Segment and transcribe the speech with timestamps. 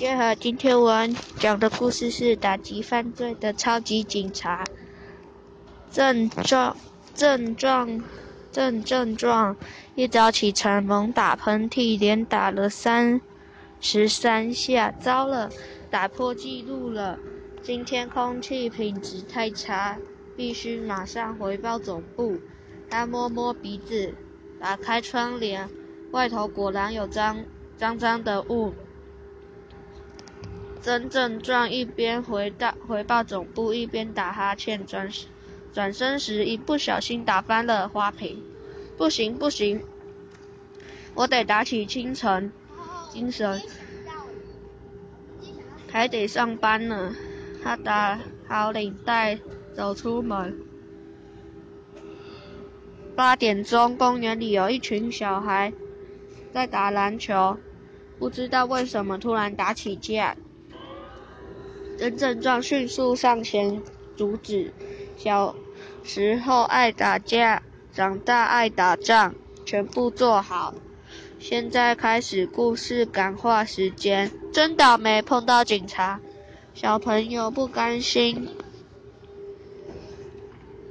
[0.00, 1.06] 家好，今天我
[1.38, 4.64] 讲的故事是打击犯罪的超级警察。
[5.90, 6.74] 症状
[7.14, 8.02] 症状
[8.50, 9.54] 症症状，
[9.94, 13.20] 一早起床猛打喷嚏，连打了三
[13.78, 15.50] 十三下，糟了，
[15.90, 17.18] 打破记录了。
[17.60, 19.98] 今天空气品质太差，
[20.34, 22.38] 必须马上回报总部。
[22.88, 24.14] 他摸摸鼻子，
[24.58, 25.68] 打开窗帘，
[26.12, 27.44] 外头果然有脏
[27.76, 28.72] 脏脏的雾。
[30.82, 34.86] 真症状一边回到回报总部，一边打哈欠。
[34.86, 35.10] 转
[35.72, 38.42] 转身时，一不小心打翻了花瓶。
[38.96, 39.82] 不行不行，
[41.14, 42.52] 我得打起精神
[43.10, 43.62] 精神，
[45.90, 47.14] 还得上班呢。
[47.62, 49.38] 他打好领带，
[49.74, 50.58] 走出门。
[53.14, 55.72] 八点钟，公园里有一群小孩
[56.52, 57.58] 在打篮球，
[58.18, 60.36] 不知道为什么突然打起架。
[62.00, 63.82] 真症状迅速上前
[64.16, 64.72] 阻止。
[65.18, 65.54] 小
[66.02, 69.34] 时候爱打架，长大爱打仗，
[69.66, 70.74] 全部做好。
[71.38, 74.32] 现在开始故事感化时间。
[74.50, 76.20] 真倒霉，碰到警察。
[76.72, 78.48] 小朋友不甘心，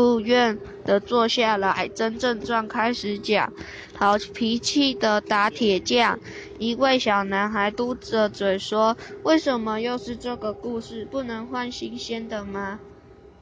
[0.00, 1.86] 不愿的坐下来。
[1.88, 3.52] 真正状开始讲。
[3.94, 6.18] 好脾气的打铁匠，
[6.58, 11.04] 一位小男孩嘟着嘴说：“为什么又是这个故事？
[11.04, 12.80] 不能换新鲜的吗？”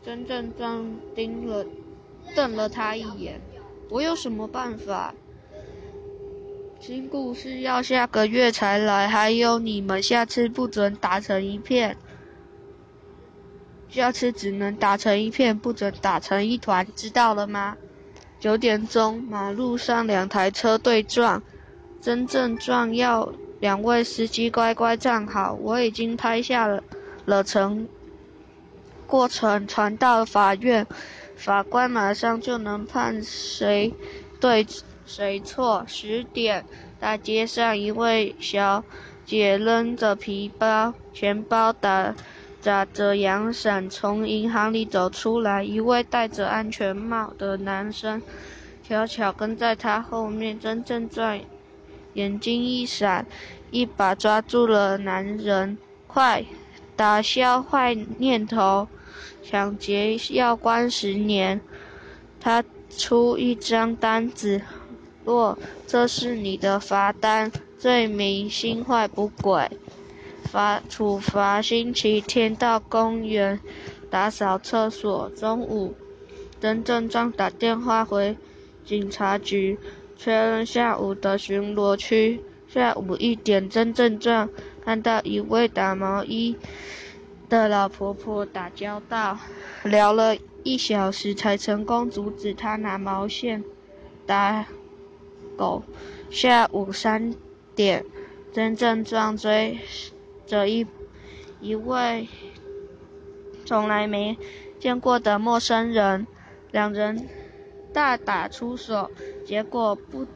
[0.05, 1.65] 真正装盯了，
[2.35, 3.41] 瞪了他一眼。
[3.89, 5.15] 我有什么办法？
[6.81, 11.97] 新故事要下个月才来，还有你们下次不准打成一片。
[13.91, 17.77] 下次只能打成一片，不准打成一团，知道了吗？
[18.39, 21.43] 九点钟，马路上两台车对撞，
[22.01, 25.55] 真正撞要两位司机乖乖站好。
[25.55, 26.83] 我已经拍下了
[27.25, 27.89] 了程
[29.07, 30.87] 过程，传到法院，
[31.35, 33.93] 法官马上就能判谁
[34.39, 34.67] 对
[35.07, 35.85] 谁错。
[35.89, 36.65] 十点，
[37.01, 38.85] 大街上一位小
[39.25, 42.15] 姐扔着皮包、钱包打。
[42.63, 48.21] 打着阳伞从银行里走出来，一位戴着安全帽的男生
[48.87, 50.59] 悄悄跟在他后面。
[50.59, 51.41] 真正转，
[52.15, 53.25] 眼睛一闪，
[53.71, 56.45] 一把抓住了男人，快，
[56.97, 58.89] 打消坏念头！
[59.43, 61.61] 抢劫要关十年。
[62.41, 64.61] 他出一张单子，
[65.25, 69.71] 若这是你的罚单，罪名心怀不轨。
[70.51, 73.61] 罚处罚：星期天到公园
[74.11, 75.31] 打扫厕所。
[75.37, 75.95] 中午，
[76.61, 78.37] 真正状打电话回
[78.85, 79.79] 警察局，
[80.17, 82.41] 确认下午的巡逻区。
[82.67, 84.49] 下午一点，真正状
[84.85, 86.57] 看到一位打毛衣
[87.49, 89.39] 的老婆婆打交道，
[89.85, 93.63] 聊了一小时才成功阻止她拿毛线
[94.27, 94.67] 打
[95.57, 95.83] 狗。
[96.31, 97.35] 下午三
[97.75, 98.05] 点，
[98.53, 99.79] 真正状追。
[100.49, 100.87] 着一
[101.61, 102.27] 一位
[103.65, 104.37] 从来没
[104.81, 106.27] 见过的陌生人，
[106.73, 107.29] 两人
[107.93, 109.11] 大打出手，
[109.45, 110.27] 结果不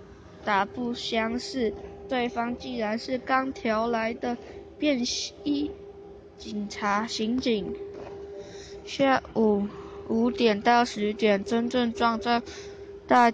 [0.44, 1.72] 打不相识，
[2.08, 4.36] 对方竟然是刚调来的
[4.78, 5.02] 便
[5.44, 5.70] 衣
[6.36, 7.74] 警察刑警。
[8.84, 9.66] 下午
[10.08, 12.42] 五点到十点，真正撞在
[13.06, 13.32] 大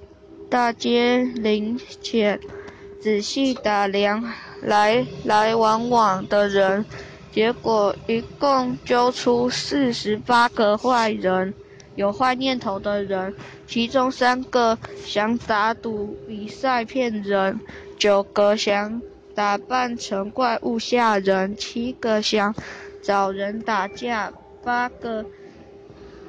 [0.50, 2.38] 大街临前，
[3.00, 4.22] 仔细打量。
[4.62, 6.84] 来来往往的人，
[7.32, 11.54] 结果一共揪出四十八个坏人，
[11.94, 13.34] 有坏念头的人，
[13.66, 17.60] 其中三个想打赌比赛骗人，
[17.98, 19.00] 九个想
[19.34, 22.54] 打扮成怪物吓人，七个想
[23.02, 24.32] 找人打架，
[24.64, 25.24] 八个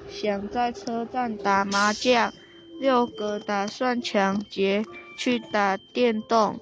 [0.07, 2.31] 想在车站打麻将，
[2.79, 4.85] 六个打算抢劫
[5.17, 6.59] 去打电动。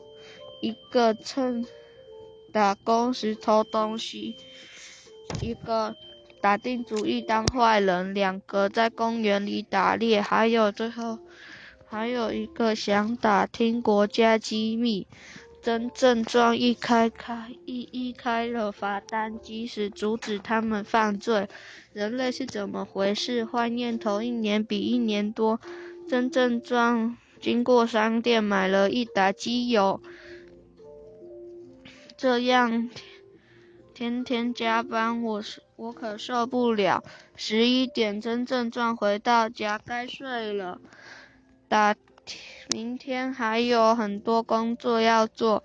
[0.62, 1.66] 一个趁
[2.51, 4.36] 打工时偷东西，
[5.42, 5.95] 一个
[6.42, 11.19] 打定主意当坏人，两个在公园里打猎，还有最后
[11.88, 15.07] 还有一个想打听国家机密。
[15.59, 21.50] 真正装一开开一一开了罚单，即使阻止他们犯罪。
[21.92, 23.44] 人类是怎么回事？
[23.44, 25.60] 坏念头一年比一年多。
[26.07, 30.00] 真正装经过商店买了一打机油。
[32.17, 32.89] 这样
[33.93, 37.03] 天天加班，我是我可受不了。
[37.35, 40.81] 十一点真正赚回到家，该睡了。
[41.67, 41.95] 打
[42.71, 45.63] 明天还有很多工作要做。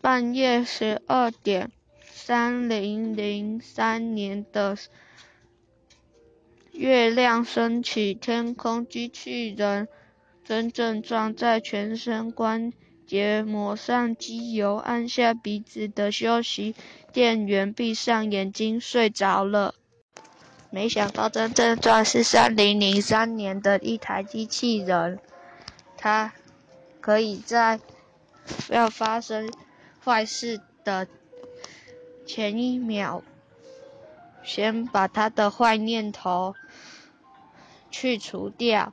[0.00, 1.72] 半夜十二点，
[2.02, 4.76] 三零零三年的
[6.70, 9.88] 月亮升起，天空机器人
[10.44, 12.72] 真正撞在全身关
[13.08, 16.74] 节抹上机油，按下鼻子的休息
[17.10, 19.74] 电源，闭上眼睛睡着了。
[20.68, 25.18] 没想到真正撞是三零零三年的一台机器人，
[25.96, 26.34] 它
[27.00, 27.80] 可以在
[28.68, 29.50] 要发生
[30.04, 31.08] 坏事的
[32.26, 33.22] 前一秒，
[34.44, 36.54] 先把它的坏念头
[37.90, 38.92] 去除掉，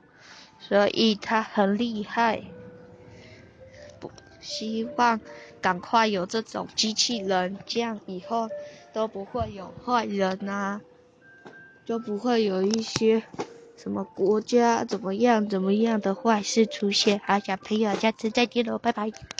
[0.57, 2.43] 所以它很厉害。
[4.45, 5.19] 希望
[5.59, 8.49] 赶快有这种机器人，这样以后
[8.93, 10.81] 都不会有坏人呐。
[11.85, 13.23] 就不会有一些
[13.75, 17.19] 什么国家怎么样怎么样的坏事出现。
[17.19, 19.34] 好，小朋友，下次再见喽，拜拜。